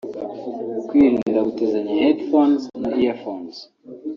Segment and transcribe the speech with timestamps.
[0.87, 3.55] Kwirinda gutizanya headphones/earphones